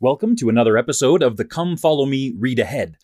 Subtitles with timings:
[0.00, 2.98] Welcome to another episode of the Come Follow Me Read Ahead.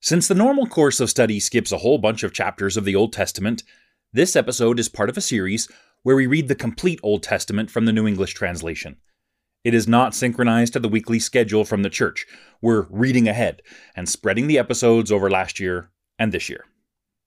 [0.00, 3.12] Since the normal course of study skips a whole bunch of chapters of the Old
[3.12, 3.64] Testament,
[4.12, 5.68] this episode is part of a series
[6.04, 8.98] where we read the complete Old Testament from the New English Translation.
[9.64, 12.24] It is not synchronized to the weekly schedule from the church.
[12.62, 13.60] We're reading ahead
[13.96, 16.64] and spreading the episodes over last year and this year.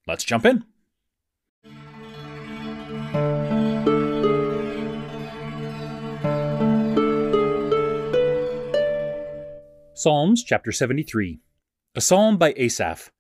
[0.08, 0.64] Let's jump in.
[10.00, 11.42] Psalms chapter 73.
[11.94, 13.12] A psalm by Asaph.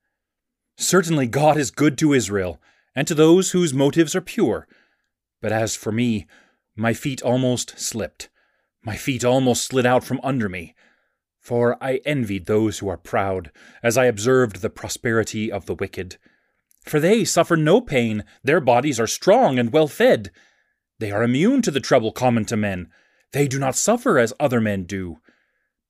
[0.77, 2.61] Certainly God is good to Israel,
[2.95, 4.65] and to those whose motives are pure.
[5.41, 6.25] But as for me,
[6.77, 8.29] my feet almost slipped.
[8.81, 10.73] My feet almost slid out from under me.
[11.41, 13.52] For I envied those who are proud,
[13.83, 16.16] as I observed the prosperity of the wicked.
[16.85, 20.31] For they suffer no pain, their bodies are strong and well fed.
[20.97, 22.88] They are immune to the trouble common to men.
[23.33, 25.19] They do not suffer as other men do.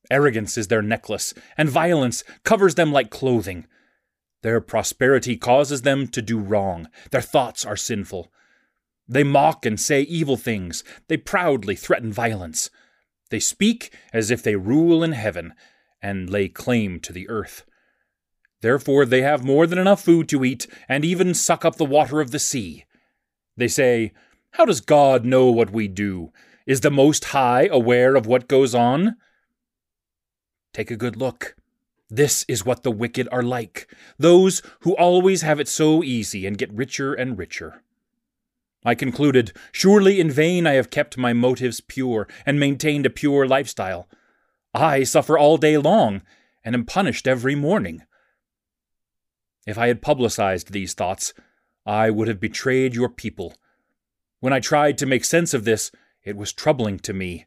[0.09, 3.67] Arrogance is their necklace, and violence covers them like clothing.
[4.41, 6.87] Their prosperity causes them to do wrong.
[7.11, 8.31] Their thoughts are sinful.
[9.07, 10.83] They mock and say evil things.
[11.07, 12.69] They proudly threaten violence.
[13.29, 15.53] They speak as if they rule in heaven
[16.01, 17.65] and lay claim to the earth.
[18.61, 22.19] Therefore, they have more than enough food to eat and even suck up the water
[22.19, 22.85] of the sea.
[23.55, 24.11] They say,
[24.51, 26.31] How does God know what we do?
[26.65, 29.15] Is the Most High aware of what goes on?
[30.73, 31.55] Take a good look.
[32.09, 36.57] This is what the wicked are like, those who always have it so easy and
[36.57, 37.83] get richer and richer.
[38.83, 43.47] I concluded, Surely in vain I have kept my motives pure and maintained a pure
[43.47, 44.07] lifestyle.
[44.73, 46.21] I suffer all day long
[46.63, 48.03] and am punished every morning.
[49.67, 51.33] If I had publicized these thoughts,
[51.85, 53.55] I would have betrayed your people.
[54.39, 55.91] When I tried to make sense of this,
[56.23, 57.45] it was troubling to me.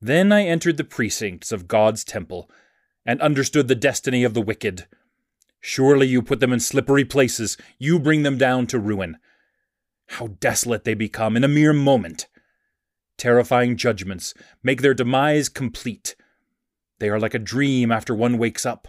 [0.00, 2.50] Then I entered the precincts of God's temple
[3.04, 4.86] and understood the destiny of the wicked.
[5.60, 9.18] Surely you put them in slippery places, you bring them down to ruin.
[10.08, 12.28] How desolate they become in a mere moment!
[13.16, 16.14] Terrifying judgments make their demise complete.
[17.00, 18.88] They are like a dream after one wakes up.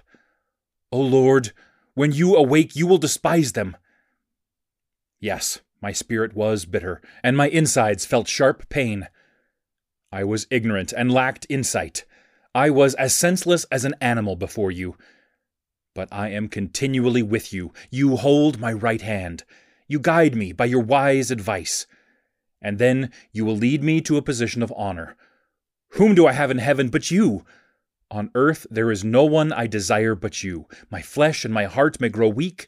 [0.91, 1.51] O Lord,
[1.95, 3.75] when you awake, you will despise them.
[5.19, 9.07] Yes, my spirit was bitter, and my insides felt sharp pain.
[10.11, 12.05] I was ignorant and lacked insight.
[12.55, 14.95] I was as senseless as an animal before you.
[15.93, 17.73] But I am continually with you.
[17.91, 19.43] You hold my right hand.
[19.87, 21.85] You guide me by your wise advice.
[22.61, 25.15] And then you will lead me to a position of honor.
[25.93, 27.45] Whom do I have in heaven but you?
[28.11, 30.67] On earth there is no one I desire but you.
[30.89, 32.67] My flesh and my heart may grow weak,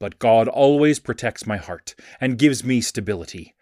[0.00, 3.53] but God always protects my heart and gives me stability.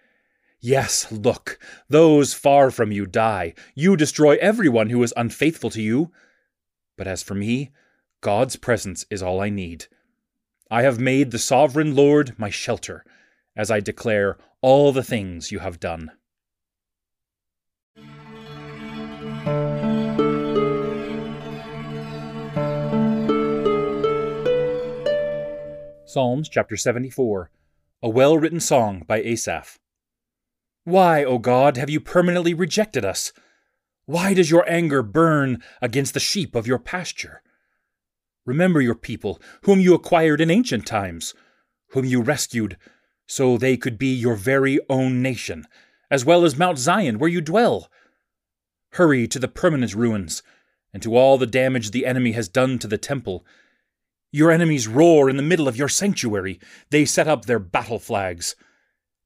[0.64, 1.58] Yes, look,
[1.88, 3.54] those far from you die.
[3.74, 6.12] You destroy everyone who is unfaithful to you.
[6.96, 7.72] But as for me,
[8.20, 9.86] God's presence is all I need.
[10.70, 13.04] I have made the sovereign Lord my shelter,
[13.56, 16.12] as I declare all the things you have done.
[26.04, 27.50] Psalms chapter 74
[28.04, 29.80] A well written song by Asaph.
[30.84, 33.32] Why, O God, have you permanently rejected us?
[34.06, 37.42] Why does your anger burn against the sheep of your pasture?
[38.44, 41.34] Remember your people, whom you acquired in ancient times,
[41.90, 42.76] whom you rescued,
[43.28, 45.66] so they could be your very own nation,
[46.10, 47.88] as well as Mount Zion, where you dwell.
[48.94, 50.42] Hurry to the permanent ruins,
[50.92, 53.46] and to all the damage the enemy has done to the temple.
[54.32, 56.58] Your enemies roar in the middle of your sanctuary.
[56.90, 58.56] They set up their battle flags.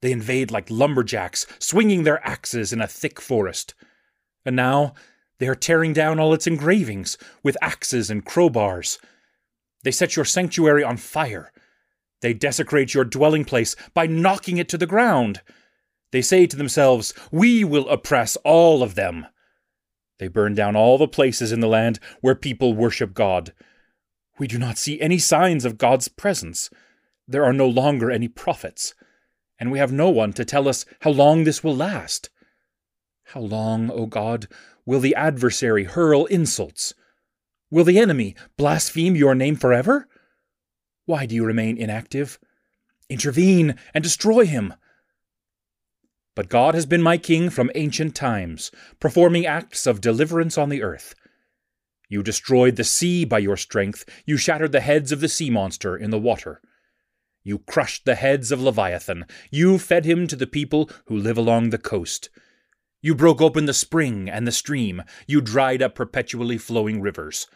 [0.03, 3.75] They invade like lumberjacks, swinging their axes in a thick forest.
[4.45, 4.95] And now
[5.39, 8.99] they are tearing down all its engravings with axes and crowbars.
[9.83, 11.53] They set your sanctuary on fire.
[12.21, 15.43] They desecrate your dwelling place by knocking it to the ground.
[16.13, 19.27] They say to themselves, We will oppress all of them.
[20.19, 23.53] They burn down all the places in the land where people worship God.
[24.39, 26.71] We do not see any signs of God's presence.
[27.29, 28.95] There are no longer any prophets
[29.59, 32.31] and we have no one to tell us how long this will last.
[33.25, 34.47] How long, O God,
[34.85, 36.95] will the adversary hurl insults?
[37.71, 40.09] Will the enemy blaspheme your name forever?
[41.07, 42.39] Why do you remain inactive?
[43.09, 44.75] Intervene and destroy him.
[46.35, 48.71] But God has been my king from ancient times,
[49.01, 51.15] performing acts of deliverance on the earth.
[52.09, 55.97] You destroyed the sea by your strength, you shattered the heads of the sea monster
[55.97, 56.61] in the water.
[57.47, 59.25] You crushed the heads of Leviathan.
[59.53, 62.29] You fed him to the people who live along the coast.
[63.01, 65.05] You broke open the spring and the stream.
[65.29, 67.47] You dried up perpetually flowing rivers.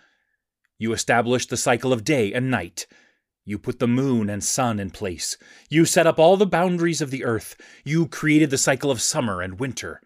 [0.78, 2.86] You established the cycle of day and night.
[3.44, 5.36] You put the moon and sun in place.
[5.68, 7.56] You set up all the boundaries of the earth.
[7.82, 10.00] You created the cycle of summer and winter.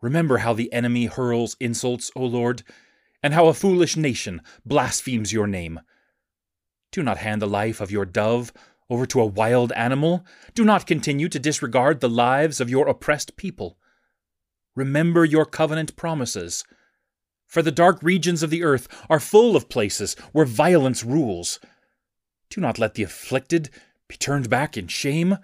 [0.00, 2.62] Remember how the enemy hurls insults, O Lord,
[3.22, 5.80] and how a foolish nation blasphemes your name.
[6.94, 8.52] Do not hand the life of your dove
[8.88, 10.24] over to a wild animal.
[10.54, 13.76] Do not continue to disregard the lives of your oppressed people.
[14.76, 16.62] Remember your covenant promises.
[17.48, 21.58] For the dark regions of the earth are full of places where violence rules.
[22.48, 23.70] Do not let the afflicted
[24.06, 25.38] be turned back in shame.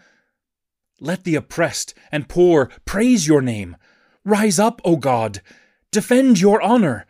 [1.00, 3.76] Let the oppressed and poor praise your name.
[4.24, 5.42] Rise up, O God.
[5.90, 7.06] Defend your honor.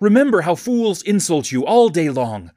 [0.00, 2.52] Remember how fools insult you all day long.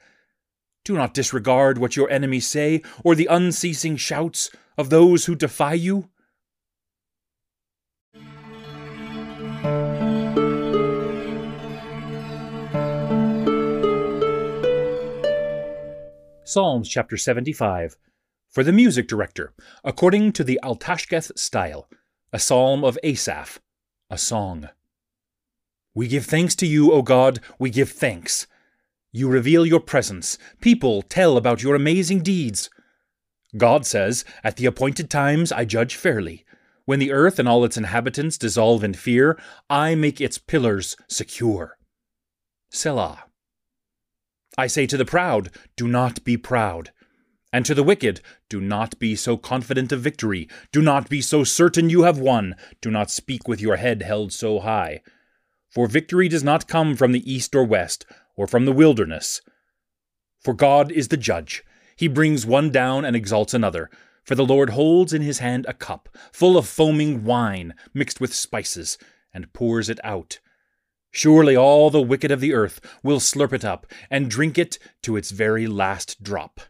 [0.83, 5.73] Do not disregard what your enemies say or the unceasing shouts of those who defy
[5.73, 6.09] you.
[16.43, 17.95] Psalms chapter 75.
[18.49, 19.53] For the music director,
[19.85, 21.87] according to the Altashketh style,
[22.33, 23.59] a psalm of Asaph,
[24.09, 24.67] a song.
[25.93, 28.47] We give thanks to you, O God, we give thanks.
[29.11, 30.37] You reveal your presence.
[30.61, 32.69] People tell about your amazing deeds.
[33.57, 36.45] God says, At the appointed times I judge fairly.
[36.85, 39.37] When the earth and all its inhabitants dissolve in fear,
[39.69, 41.77] I make its pillars secure.
[42.69, 43.25] Selah.
[44.57, 46.91] I say to the proud, Do not be proud.
[47.53, 50.47] And to the wicked, Do not be so confident of victory.
[50.71, 52.55] Do not be so certain you have won.
[52.79, 55.01] Do not speak with your head held so high.
[55.69, 58.05] For victory does not come from the east or west,
[58.41, 59.39] or from the wilderness.
[60.39, 61.63] For God is the judge.
[61.95, 63.87] He brings one down and exalts another.
[64.23, 68.33] For the Lord holds in his hand a cup, full of foaming wine, mixed with
[68.33, 68.97] spices,
[69.31, 70.39] and pours it out.
[71.11, 75.15] Surely all the wicked of the earth will slurp it up and drink it to
[75.15, 76.61] its very last drop.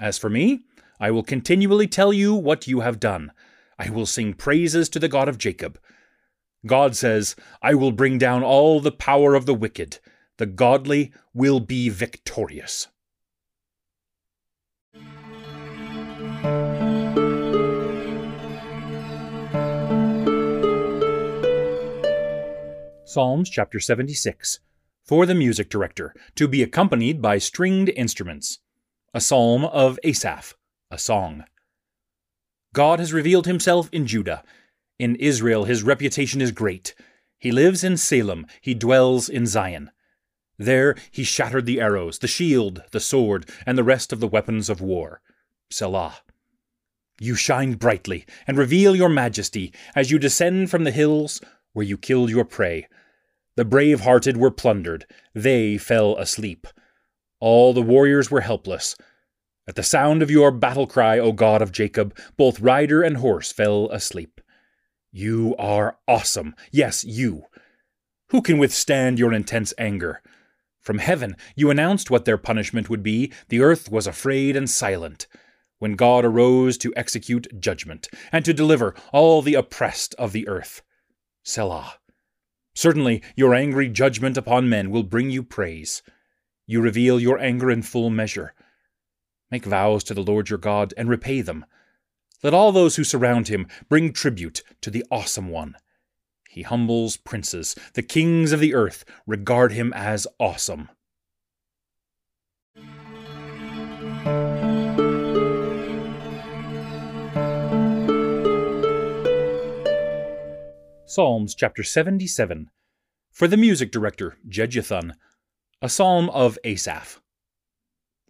[0.00, 0.64] As for me,
[0.98, 3.30] I will continually tell you what you have done.
[3.78, 5.78] I will sing praises to the God of Jacob.
[6.66, 10.00] God says, I will bring down all the power of the wicked.
[10.38, 12.88] The godly will be victorious.
[23.04, 24.58] Psalms chapter 76.
[25.04, 28.58] For the music director, to be accompanied by stringed instruments.
[29.12, 30.54] A psalm of Asaph,
[30.90, 31.44] a song.
[32.72, 34.42] God has revealed himself in Judah.
[34.98, 36.96] In Israel his reputation is great.
[37.38, 39.92] He lives in Salem, he dwells in Zion.
[40.58, 44.70] There he shattered the arrows, the shield, the sword, and the rest of the weapons
[44.70, 45.20] of war.
[45.70, 46.18] Selah.
[47.20, 51.40] You shine brightly, and reveal your majesty, as you descend from the hills
[51.72, 52.88] where you killed your prey.
[53.56, 56.66] The brave hearted were plundered, they fell asleep.
[57.40, 58.96] All the warriors were helpless.
[59.66, 63.52] At the sound of your battle cry, O God of Jacob, both rider and horse
[63.52, 64.40] fell asleep.
[65.12, 66.54] You are awesome.
[66.72, 67.44] Yes, you.
[68.30, 70.20] Who can withstand your intense anger?
[70.84, 73.32] From heaven you announced what their punishment would be.
[73.48, 75.26] The earth was afraid and silent.
[75.78, 80.82] When God arose to execute judgment, and to deliver all the oppressed of the earth.
[81.42, 81.94] Selah.
[82.74, 86.02] Certainly, your angry judgment upon men will bring you praise.
[86.66, 88.54] You reveal your anger in full measure.
[89.50, 91.64] Make vows to the Lord your God and repay them.
[92.42, 95.76] Let all those who surround him bring tribute to the awesome one.
[96.54, 97.74] He humbles princes.
[97.94, 100.88] The kings of the earth regard him as awesome.
[111.04, 112.70] Psalms chapter 77.
[113.32, 115.14] For the music director, Jeduthun,
[115.82, 117.20] a psalm of Asaph.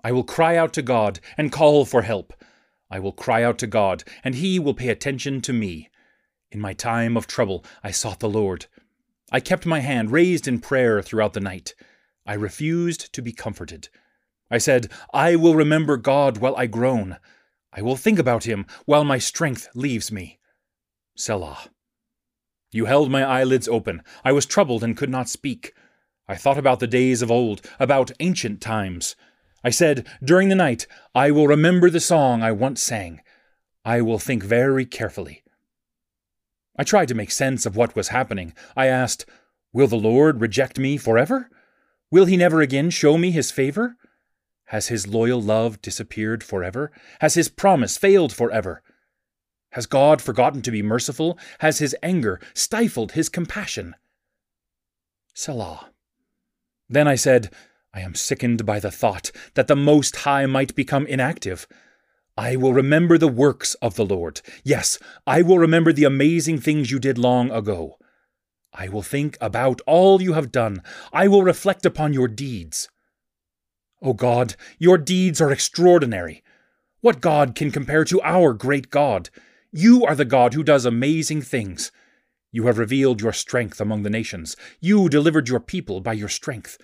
[0.02, 2.32] I will cry out to God and call for help.
[2.90, 5.90] I will cry out to God, and he will pay attention to me.
[6.54, 8.66] In my time of trouble, I sought the Lord.
[9.32, 11.74] I kept my hand raised in prayer throughout the night.
[12.24, 13.88] I refused to be comforted.
[14.52, 17.16] I said, I will remember God while I groan.
[17.72, 20.38] I will think about him while my strength leaves me.
[21.16, 21.70] Selah.
[22.70, 24.02] You held my eyelids open.
[24.24, 25.74] I was troubled and could not speak.
[26.28, 29.16] I thought about the days of old, about ancient times.
[29.64, 33.22] I said, during the night, I will remember the song I once sang.
[33.84, 35.40] I will think very carefully.
[36.76, 38.52] I tried to make sense of what was happening.
[38.76, 39.26] I asked,
[39.72, 41.50] Will the Lord reject me forever?
[42.10, 43.96] Will he never again show me his favor?
[44.66, 46.90] Has his loyal love disappeared forever?
[47.20, 48.82] Has his promise failed forever?
[49.72, 51.38] Has God forgotten to be merciful?
[51.58, 53.96] Has his anger stifled his compassion?
[55.34, 55.90] Selah.
[56.88, 57.52] Then I said,
[57.92, 61.66] I am sickened by the thought that the Most High might become inactive.
[62.36, 64.40] I will remember the works of the Lord.
[64.64, 67.96] Yes, I will remember the amazing things you did long ago.
[68.72, 70.82] I will think about all you have done.
[71.12, 72.88] I will reflect upon your deeds.
[74.02, 76.42] O God, your deeds are extraordinary.
[77.00, 79.30] What God can compare to our great God?
[79.70, 81.92] You are the God who does amazing things.
[82.50, 84.56] You have revealed your strength among the nations.
[84.80, 86.78] You delivered your people by your strength,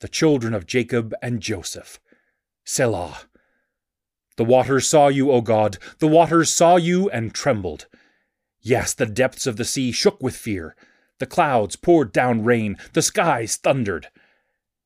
[0.00, 1.98] the children of Jacob and Joseph.
[2.64, 3.22] Selah.
[4.36, 5.78] The waters saw you, O God.
[5.98, 7.86] The waters saw you and trembled.
[8.60, 10.74] Yes, the depths of the sea shook with fear.
[11.18, 12.76] The clouds poured down rain.
[12.94, 14.08] The skies thundered.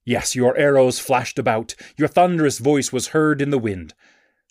[0.05, 1.75] Yes, your arrows flashed about.
[1.97, 3.95] Your thunderous voice was heard in the wind.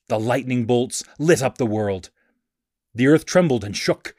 [0.08, 2.10] The lightning bolts lit up the world.
[2.96, 4.16] The earth trembled and shook.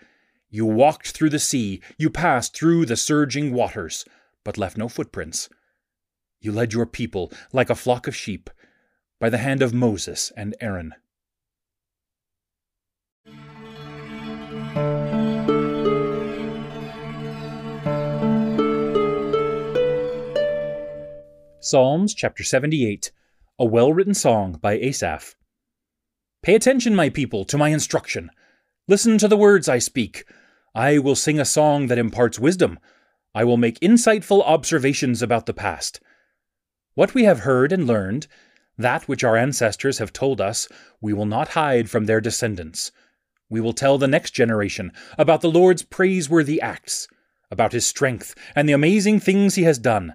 [0.51, 1.81] You walked through the sea.
[1.97, 4.05] You passed through the surging waters,
[4.45, 5.49] but left no footprints.
[6.41, 8.51] You led your people like a flock of sheep
[9.21, 10.95] by the hand of Moses and Aaron.
[21.61, 23.11] Psalms chapter 78,
[23.59, 25.35] a well written song by Asaph.
[26.43, 28.31] Pay attention, my people, to my instruction.
[28.87, 30.25] Listen to the words I speak.
[30.75, 32.79] I will sing a song that imparts wisdom.
[33.35, 36.01] I will make insightful observations about the past.
[36.95, 38.29] What we have heard and learned,
[38.79, 40.69] that which our ancestors have told us,
[41.01, 42.93] we will not hide from their descendants.
[43.51, 47.09] We will tell the next generation about the Lord's praiseworthy acts,
[47.51, 50.15] about his strength and the amazing things he has done.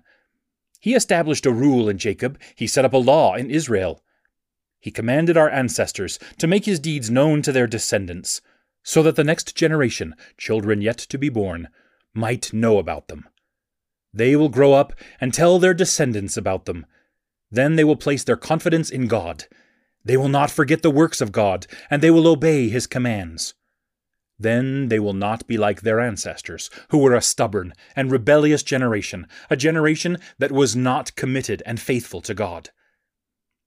[0.79, 4.01] He established a rule in Jacob, he set up a law in Israel.
[4.79, 8.41] He commanded our ancestors to make his deeds known to their descendants,
[8.83, 11.69] so that the next generation, children yet to be born,
[12.13, 13.27] might know about them.
[14.13, 16.85] They will grow up and tell their descendants about them
[17.53, 19.45] then they will place their confidence in God.
[20.03, 23.53] They will not forget the works of God, and they will obey his commands.
[24.39, 29.27] Then they will not be like their ancestors, who were a stubborn and rebellious generation,
[29.51, 32.71] a generation that was not committed and faithful to God.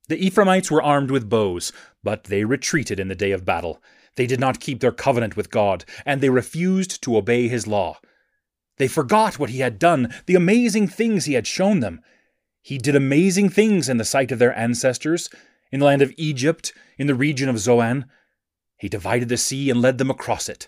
[0.09, 3.81] The Ephraimites were armed with bows, but they retreated in the day of battle.
[4.17, 8.01] They did not keep their covenant with God, and they refused to obey his law.
[8.79, 12.01] They forgot what he had done, the amazing things he had shown them,
[12.67, 15.31] he did amazing things in the sight of their ancestors,
[15.71, 18.07] in the land of Egypt, in the region of Zoan.
[18.77, 20.67] He divided the sea and led them across it.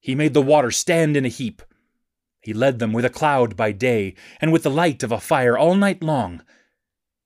[0.00, 1.62] He made the water stand in a heap.
[2.40, 5.56] He led them with a cloud by day, and with the light of a fire
[5.56, 6.42] all night long.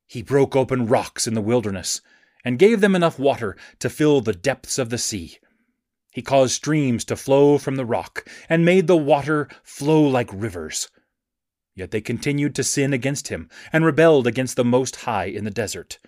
[0.07, 2.03] He broke open rocks in the wilderness,
[2.45, 5.39] and gave them enough water to fill the depths of the sea.
[6.13, 10.91] He caused streams to flow from the rock, and made the water flow like rivers.
[11.75, 15.51] Yet they continued to sin against him, and rebelled against the Most High in the
[15.51, 15.99] desert.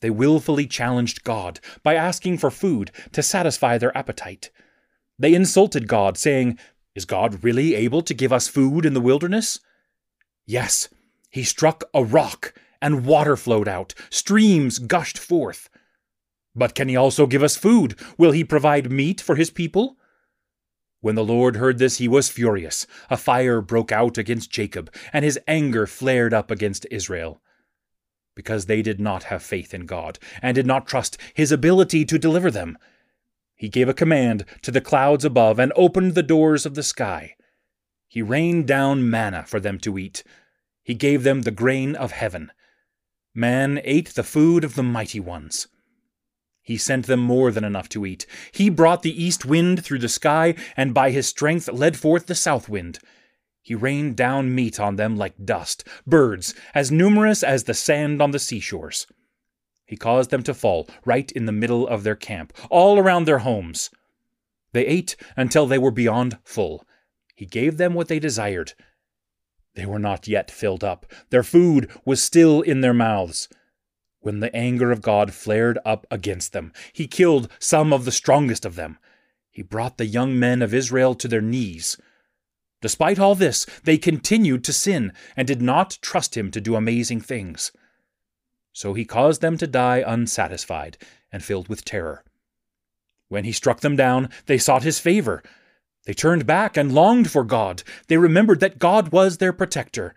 [0.00, 4.50] They wilfully challenged God by asking for food to satisfy their appetite.
[5.18, 6.58] They insulted God, saying,
[6.94, 9.60] Is God really able to give us food in the wilderness?
[10.44, 10.88] Yes,
[11.30, 15.70] he struck a rock, and water flowed out, streams gushed forth.
[16.54, 17.98] But can he also give us food?
[18.18, 19.96] Will he provide meat for his people?
[21.02, 22.86] When the Lord heard this, he was furious.
[23.10, 27.42] A fire broke out against Jacob, and his anger flared up against Israel.
[28.36, 32.20] Because they did not have faith in God, and did not trust his ability to
[32.20, 32.78] deliver them.
[33.56, 37.34] He gave a command to the clouds above, and opened the doors of the sky.
[38.06, 40.22] He rained down manna for them to eat.
[40.84, 42.52] He gave them the grain of heaven.
[43.34, 45.66] Man ate the food of the mighty ones.
[46.62, 48.24] He sent them more than enough to eat.
[48.52, 52.36] He brought the east wind through the sky, and by his strength led forth the
[52.36, 53.00] south wind.
[53.60, 58.30] He rained down meat on them like dust, birds as numerous as the sand on
[58.30, 59.06] the seashores.
[59.84, 63.40] He caused them to fall right in the middle of their camp, all around their
[63.40, 63.90] homes.
[64.72, 66.86] They ate until they were beyond full.
[67.34, 68.72] He gave them what they desired.
[69.74, 71.06] They were not yet filled up.
[71.30, 73.48] Their food was still in their mouths
[74.22, 76.72] when the anger of God flared up against them.
[76.92, 78.98] He killed some of the strongest of them.
[79.50, 81.98] He brought the young men of Israel to their knees.
[82.80, 87.20] Despite all this, they continued to sin and did not trust him to do amazing
[87.20, 87.70] things.
[88.72, 90.96] So he caused them to die unsatisfied
[91.30, 92.24] and filled with terror.
[93.28, 95.42] When he struck them down, they sought his favor.
[96.04, 97.82] They turned back and longed for God.
[98.08, 100.14] They remembered that God was their protector,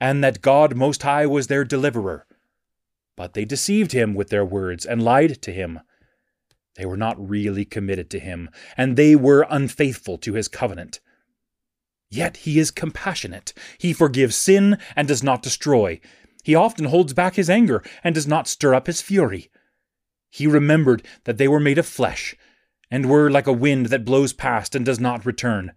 [0.00, 2.24] and that God Most High was their deliverer.
[3.18, 5.80] But they deceived him with their words and lied to him.
[6.76, 11.00] They were not really committed to him, and they were unfaithful to his covenant.
[12.08, 13.52] Yet he is compassionate.
[13.76, 16.00] He forgives sin and does not destroy.
[16.44, 19.50] He often holds back his anger and does not stir up his fury.
[20.30, 22.36] He remembered that they were made of flesh,
[22.88, 25.72] and were like a wind that blows past and does not return.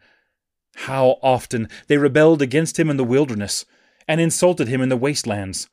[0.76, 3.66] How often they rebelled against him in the wilderness,
[4.08, 5.68] and insulted him in the wastelands.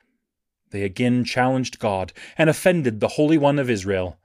[0.70, 4.18] They again challenged God, and offended the Holy One of Israel.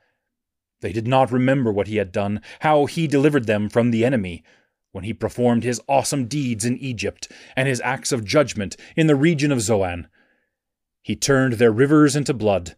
[0.82, 4.44] They did not remember what he had done, how he delivered them from the enemy,
[4.92, 9.16] when he performed his awesome deeds in Egypt, and his acts of judgment in the
[9.16, 10.08] region of Zoan.
[11.02, 12.76] He turned their rivers into blood,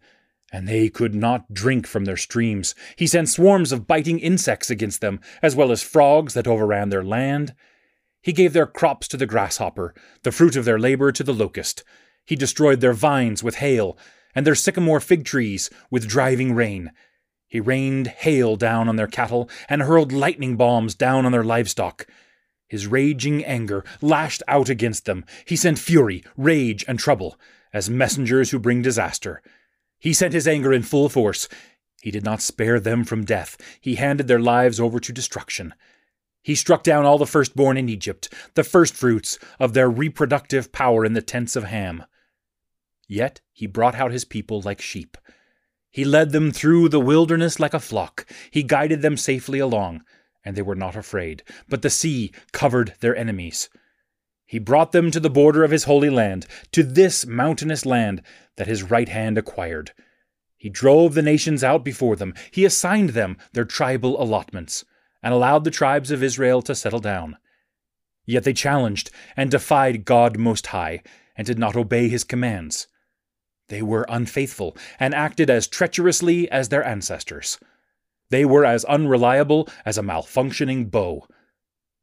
[0.52, 2.74] and they could not drink from their streams.
[2.96, 7.04] He sent swarms of biting insects against them, as well as frogs that overran their
[7.04, 7.54] land.
[8.22, 11.84] He gave their crops to the grasshopper, the fruit of their labor to the locust.
[12.26, 13.96] He destroyed their vines with hail,
[14.34, 16.92] and their sycamore fig trees with driving rain.
[17.48, 22.06] He rained hail down on their cattle, and hurled lightning bombs down on their livestock.
[22.68, 25.24] His raging anger lashed out against them.
[25.44, 27.38] He sent fury, rage, and trouble,
[27.72, 29.40] as messengers who bring disaster.
[29.98, 31.48] He sent his anger in full force.
[32.02, 33.56] He did not spare them from death.
[33.80, 35.74] He handed their lives over to destruction.
[36.42, 41.12] He struck down all the firstborn in Egypt, the firstfruits of their reproductive power in
[41.12, 42.04] the tents of Ham.
[43.08, 45.16] Yet he brought out his people like sheep.
[45.90, 48.26] He led them through the wilderness like a flock.
[48.50, 50.02] He guided them safely along,
[50.44, 51.42] and they were not afraid.
[51.68, 53.68] But the sea covered their enemies.
[54.44, 58.22] He brought them to the border of his holy land, to this mountainous land
[58.56, 59.92] that his right hand acquired.
[60.56, 62.34] He drove the nations out before them.
[62.50, 64.84] He assigned them their tribal allotments
[65.22, 67.36] and allowed the tribes of Israel to settle down.
[68.24, 71.02] Yet they challenged and defied God Most High,
[71.36, 72.86] and did not obey his commands.
[73.68, 77.58] They were unfaithful, and acted as treacherously as their ancestors.
[78.30, 81.26] They were as unreliable as a malfunctioning bow.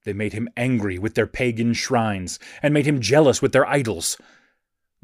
[0.06, 4.18] They made him angry with their pagan shrines, and made him jealous with their idols.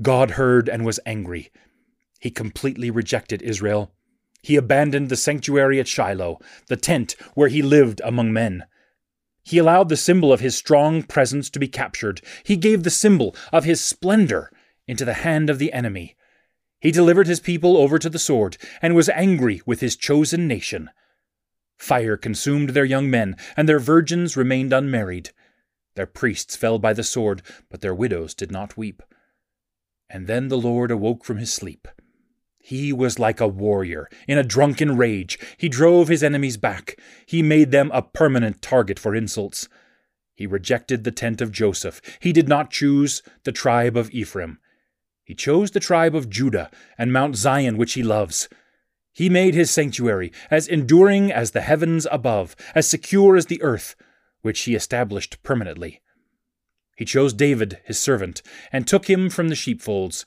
[0.02, 1.52] God heard and was angry.
[2.20, 3.92] He completely rejected Israel
[4.42, 8.66] he abandoned the sanctuary at Shiloh, the tent where he lived among men.
[9.44, 12.22] He allowed the symbol of his strong presence to be captured.
[12.44, 14.52] He gave the symbol of his splendor
[14.88, 16.16] into the hand of the enemy.
[16.80, 20.90] He delivered his people over to the sword, and was angry with his chosen nation.
[21.78, 25.32] Fire consumed their young men, and their virgins remained unmarried.
[25.96, 29.04] Their priests fell by the sword, but their widows did not weep.
[30.10, 31.88] And then the Lord awoke from his sleep.
[32.58, 34.10] He was like a warrior.
[34.28, 37.00] In a drunken rage, he drove his enemies back.
[37.26, 39.68] He made them a permanent target for insults.
[40.36, 42.02] He rejected the tent of Joseph.
[42.20, 44.60] He did not choose the tribe of Ephraim.
[45.30, 48.50] He chose the tribe of Judah and Mount Zion, which he loves.
[49.14, 53.96] He made his sanctuary as enduring as the heavens above, as secure as the earth,
[54.42, 56.02] which he established permanently.
[56.98, 60.26] He chose David, his servant, and took him from the sheepfolds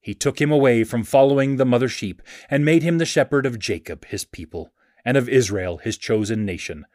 [0.00, 3.58] he took him away from following the mother sheep, and made him the shepherd of
[3.58, 4.72] Jacob, his people,
[5.04, 6.86] and of Israel, his chosen nation.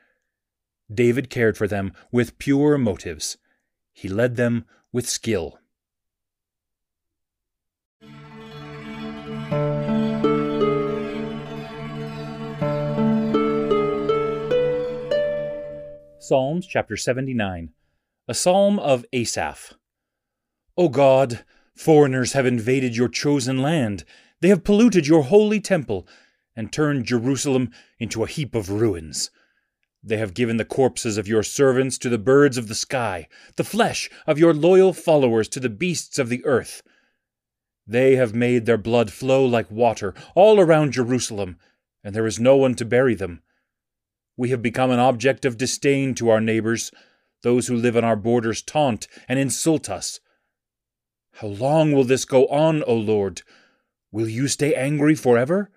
[0.91, 3.37] David cared for them with pure motives.
[3.91, 5.59] He led them with skill.
[16.23, 17.71] Psalms chapter 79
[18.29, 19.73] A psalm of Asaph.
[20.77, 21.43] O God,
[21.75, 24.05] Foreigners have invaded your chosen land.
[24.39, 26.07] They have polluted your holy temple
[26.55, 29.31] and turned Jerusalem into a heap of ruins.
[30.01, 33.65] They have given the corpses of your servants to the birds of the sky, the
[33.65, 36.83] flesh of your loyal followers to the beasts of the earth.
[37.85, 41.57] They have made their blood flow like water all around Jerusalem,
[42.01, 43.41] and there is no one to bury them.
[44.35, 46.91] We have become an object of disdain to our neighbors.
[47.43, 50.19] Those who live on our borders taunt and insult us.
[51.33, 53.41] How long will this go on, O Lord?
[54.11, 55.71] Will you stay angry forever?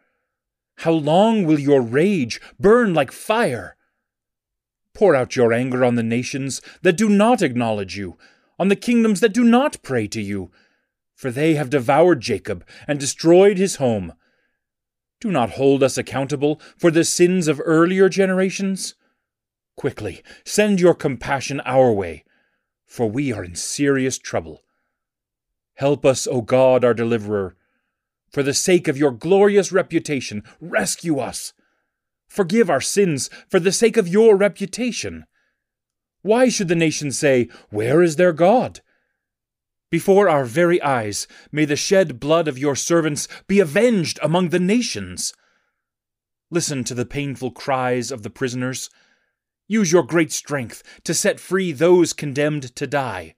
[0.80, 3.76] How long will your rage burn like fire?
[4.94, 8.16] Pour out your anger on the nations that do not acknowledge you,
[8.58, 10.50] on the kingdoms that do not pray to you,
[11.14, 14.12] for they have devoured Jacob and destroyed his home.
[15.20, 18.94] Do not hold us accountable for the sins of earlier generations.
[19.76, 22.24] Quickly, send your compassion our way,
[22.84, 24.62] for we are in serious trouble.
[25.74, 27.56] Help us, O God, our deliverer.
[28.30, 31.52] For the sake of your glorious reputation, rescue us.
[32.26, 35.26] Forgive our sins for the sake of your reputation.
[36.22, 38.80] Why should the nations say, Where is their God?
[39.90, 44.58] Before our very eyes, may the shed blood of your servants be avenged among the
[44.58, 45.32] nations.
[46.50, 48.90] Listen to the painful cries of the prisoners.
[49.68, 53.34] Use your great strength to set free those condemned to die.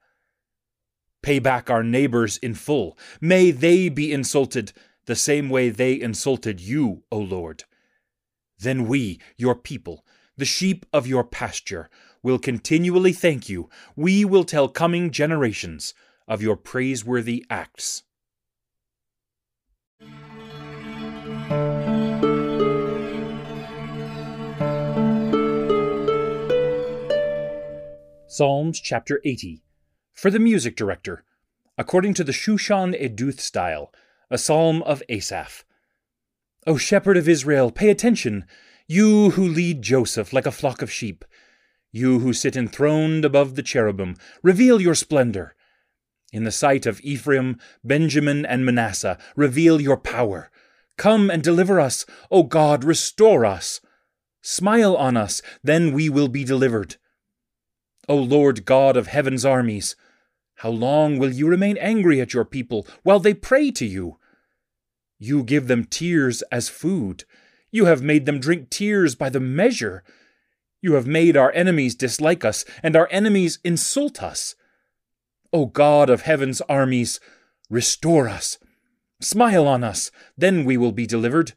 [1.23, 2.99] Pay back our neighbors in full.
[3.21, 4.73] May they be insulted
[5.05, 7.65] the same way they insulted you, O Lord.
[8.59, 10.05] Then we, your people,
[10.37, 11.91] the sheep of your pasture,
[12.23, 13.69] will continually thank you.
[13.97, 15.95] We will tell coming generations
[16.29, 18.05] of your praiseworthy acts.
[28.31, 29.63] Psalms chapter 80
[30.13, 31.25] For the music director,
[31.77, 33.93] according to the Shushan Eduth style,
[34.31, 35.65] a psalm of Asaph.
[36.67, 38.45] O shepherd of Israel, pay attention,
[38.87, 41.25] you who lead Joseph like a flock of sheep.
[41.91, 45.57] You who sit enthroned above the cherubim, reveal your splendor.
[46.33, 50.51] In the sight of Ephraim, Benjamin, and Manasseh, reveal your power.
[50.97, 53.81] Come and deliver us, O God, restore us.
[54.43, 56.97] Smile on us, then we will be delivered.
[58.09, 59.97] O Lord God of heaven's armies,
[60.57, 64.19] how long will you remain angry at your people while they pray to you?
[65.19, 67.25] You give them tears as food.
[67.71, 70.03] You have made them drink tears by the measure.
[70.81, 74.55] You have made our enemies dislike us, and our enemies insult us.
[75.53, 77.21] O God of heaven's armies,
[77.71, 78.59] restore us.
[79.21, 81.53] Smile on us, then we will be delivered.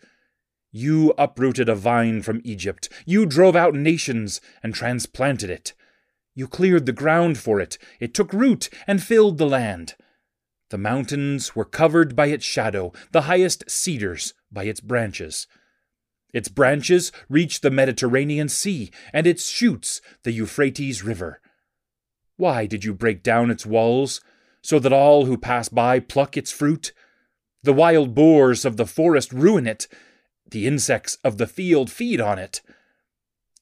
[0.71, 2.87] You uprooted a vine from Egypt.
[3.05, 5.73] You drove out nations and transplanted it.
[6.33, 7.77] You cleared the ground for it.
[7.99, 9.95] It took root and filled the land.
[10.69, 15.45] The mountains were covered by its shadow, the highest cedars by its branches.
[16.33, 21.40] Its branches reached the Mediterranean Sea, and its shoots the Euphrates River.
[22.37, 24.21] Why did you break down its walls,
[24.61, 26.91] so that all who pass by pluck its fruit?
[27.63, 29.87] The wild boars of the forest ruin it,
[30.49, 32.61] the insects of the field feed on it.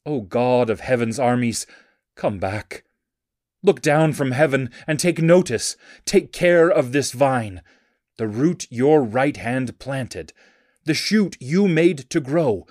[0.06, 1.68] O God of heaven's armies,
[2.20, 2.84] Come back.
[3.64, 5.78] Look down from heaven and take notice.
[6.04, 7.62] Take care of this vine,
[8.18, 10.34] the root your right hand planted,
[10.84, 12.68] the shoot you made to grow.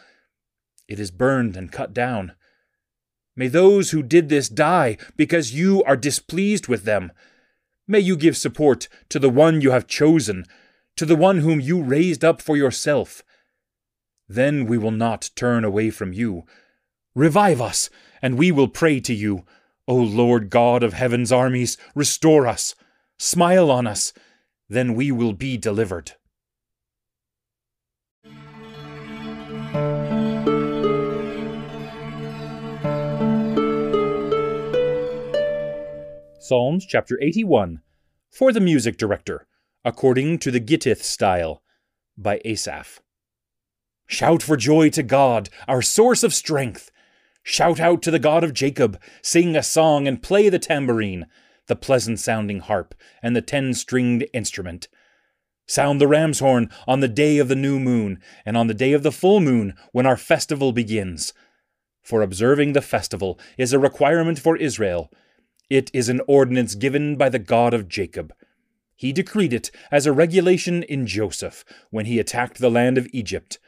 [0.87, 2.34] It is burned and cut down.
[3.38, 7.12] May those who did this die because you are displeased with them.
[7.87, 10.44] May you give support to the one you have chosen,
[10.96, 13.22] to the one whom you raised up for yourself.
[14.29, 16.46] Then we will not turn away from you.
[17.14, 19.44] Revive us and we will pray to you.
[19.87, 22.74] O Lord God of heaven's armies, restore us,
[23.20, 24.12] smile on us,
[24.68, 26.14] then we will be delivered.
[36.48, 37.82] Psalms chapter 81
[38.30, 39.46] For the music director,
[39.84, 41.62] according to the Gittith style,
[42.16, 43.02] by Asaph.
[44.06, 46.90] Shout for joy to God, our source of strength.
[47.42, 51.26] Shout out to the God of Jacob, sing a song and play the tambourine,
[51.66, 54.88] the pleasant sounding harp, and the ten stringed instrument.
[55.66, 58.94] Sound the ram's horn on the day of the new moon, and on the day
[58.94, 61.34] of the full moon, when our festival begins.
[62.00, 65.11] For observing the festival is a requirement for Israel.
[65.70, 68.33] It is an ordinance given by the God of Jacob.
[68.96, 73.59] He decreed it as a regulation in Joseph, when he attacked the land of Egypt.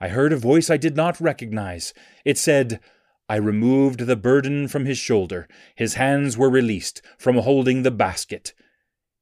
[0.00, 1.92] I heard a voice I did not recognize.
[2.24, 2.80] It said,
[3.28, 5.48] I removed the burden from his shoulder.
[5.74, 8.54] His hands were released from holding the basket.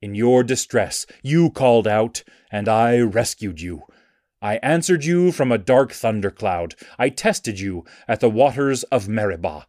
[0.01, 3.83] In your distress, you called out, and I rescued you.
[4.41, 6.75] I answered you from a dark thundercloud.
[6.99, 9.67] I tested you at the waters of Meribah.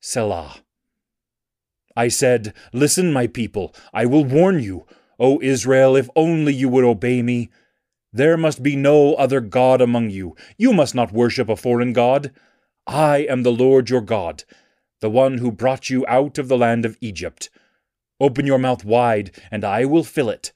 [0.00, 0.62] Selah.
[1.98, 4.86] I said, Listen, my people, I will warn you.
[5.18, 7.48] O Israel, if only you would obey me.
[8.12, 10.36] There must be no other God among you.
[10.56, 12.30] You must not worship a foreign God.
[12.86, 14.44] I am the Lord your God,
[15.00, 17.50] the one who brought you out of the land of Egypt.
[18.20, 20.52] Open your mouth wide, and I will fill it.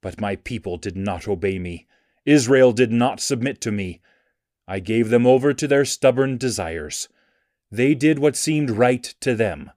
[0.00, 1.88] But my people did not obey me.
[2.24, 4.00] Israel did not submit to me.
[4.66, 7.06] I gave them over to their stubborn desires.
[7.70, 9.72] They did what seemed right to them.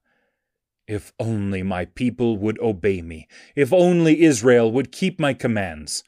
[0.88, 6.04] If only my people would obey me, if only Israel would keep my commands.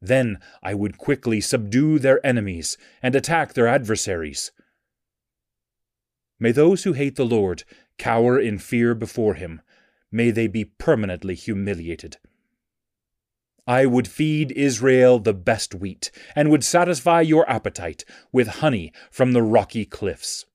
[0.00, 4.52] Then I would quickly subdue their enemies and attack their adversaries.
[6.40, 7.64] May those who hate the Lord
[7.96, 9.60] cower in fear before him.
[10.10, 12.16] May they be permanently humiliated.
[13.66, 19.32] I would feed Israel the best wheat, and would satisfy your appetite with honey from
[19.32, 20.46] the rocky cliffs.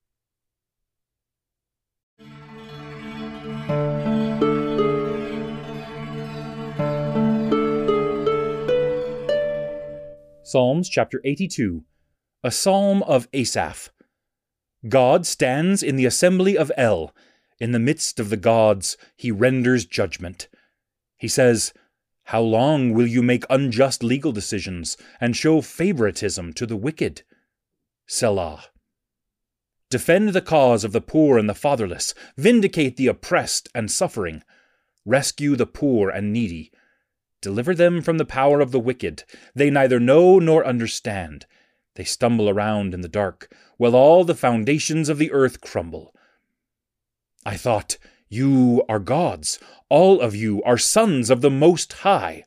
[10.53, 11.83] Psalms chapter 82,
[12.43, 13.89] A psalm of Asaph.
[14.87, 17.11] God stands in the assembly of El.
[17.59, 20.49] In the midst of the gods, he renders judgment.
[21.17, 21.73] He says,
[22.25, 27.23] How long will you make unjust legal decisions and show favoritism to the wicked?
[28.05, 28.65] Selah.
[29.89, 34.43] Defend the cause of the poor and the fatherless, vindicate the oppressed and suffering,
[35.03, 36.71] rescue the poor and needy.
[37.43, 39.25] Deliver them from the power of the wicked.
[39.53, 41.45] They neither know nor understand.
[41.95, 46.15] They stumble around in the dark, while all the foundations of the earth crumble.
[47.45, 47.97] I thought,
[48.29, 52.45] You are gods, all of you are sons of the Most High.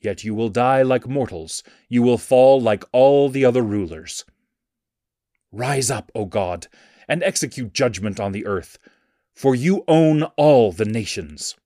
[0.00, 4.24] Yet you will die like mortals, you will fall like all the other rulers.
[5.50, 6.68] Rise up, O God,
[7.08, 8.78] and execute judgment on the earth,
[9.34, 11.56] for you own all the nations.